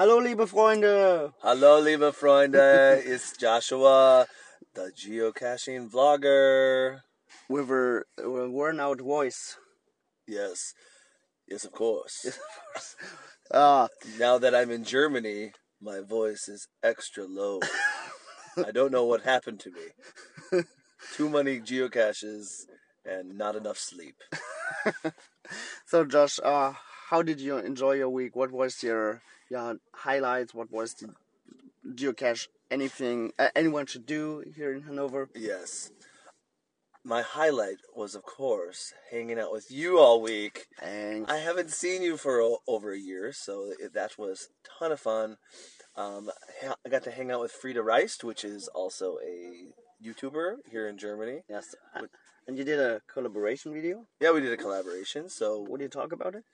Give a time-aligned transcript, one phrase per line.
[0.00, 1.34] Hallo, liebe Freunde!
[1.42, 4.26] Hallo, liebe Freunde, it's Joshua,
[4.74, 7.00] the geocaching vlogger.
[7.50, 9.58] With a, with a worn out voice.
[10.26, 10.72] Yes,
[11.46, 12.38] yes, of course.
[13.52, 17.60] Ah, Now that I'm in Germany, my voice is extra low.
[18.56, 20.62] I don't know what happened to me.
[21.14, 22.64] Too many geocaches
[23.04, 24.16] and not enough sleep.
[25.86, 26.72] so Josh, uh,
[27.10, 28.36] how did you enjoy your week?
[28.36, 30.54] What was your your highlights?
[30.54, 31.08] What was the
[32.00, 32.46] geocache?
[32.70, 35.28] Anything uh, anyone should do here in Hanover?
[35.34, 35.90] Yes.
[37.02, 40.66] My highlight was, of course, hanging out with you all week.
[40.82, 44.68] And I haven't seen you for o- over a year, so it, that was a
[44.78, 45.38] ton of fun.
[45.96, 46.30] Um,
[46.84, 49.72] I got to hang out with Frida Reist, which is also a
[50.06, 51.40] YouTuber here in Germany.
[51.48, 52.02] yes, uh,
[52.46, 54.06] and you did a collaboration video.
[54.20, 55.30] Yeah, we did a collaboration.
[55.30, 56.44] So, What do you talk about it?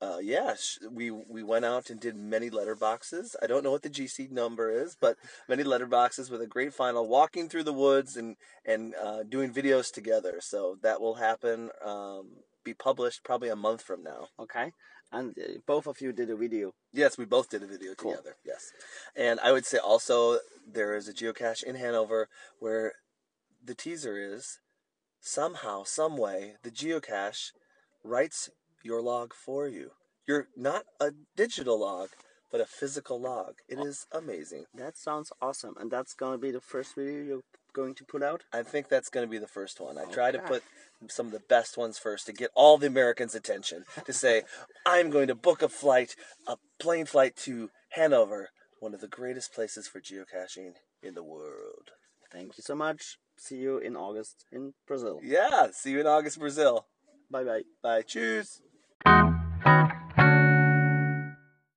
[0.00, 3.34] Uh, yeah, sh- we we went out and did many letterboxes.
[3.42, 5.16] I don't know what the GC number is, but
[5.48, 9.92] many letterboxes with a great final, walking through the woods and and uh, doing videos
[9.92, 10.38] together.
[10.40, 11.70] So that will happen.
[11.84, 12.28] Um,
[12.64, 14.28] be published probably a month from now.
[14.38, 14.72] Okay,
[15.10, 16.72] and uh, both of you did a video.
[16.92, 18.12] Yes, we both did a video Cool.
[18.12, 18.36] together.
[18.44, 18.70] Yes,
[19.16, 20.38] and I would say also
[20.70, 22.28] there is a geocache in Hanover
[22.60, 22.92] where
[23.64, 24.60] the teaser is
[25.20, 27.50] somehow, some way, the geocache
[28.04, 28.50] writes
[28.82, 29.92] your log for you.
[30.26, 32.10] You're not a digital log,
[32.50, 33.54] but a physical log.
[33.68, 34.64] It is amazing.
[34.74, 38.42] That sounds awesome, and that's gonna be the first video you're going to put out.
[38.52, 39.98] I think that's going to be the first one.
[39.98, 40.62] I try to put
[41.08, 44.42] some of the best ones first to get all the Americans' attention to say,
[44.86, 49.54] I'm going to book a flight, a plane flight to Hanover, one of the greatest
[49.54, 51.90] places for geocaching in the world.
[52.32, 53.18] Thank you so much.
[53.36, 55.20] See you in August in Brazil.
[55.22, 56.86] Yeah, see you in August, Brazil.
[57.30, 57.62] Bye bye.
[57.82, 58.02] Bye.
[58.02, 58.60] Cheers.
[59.04, 60.07] Música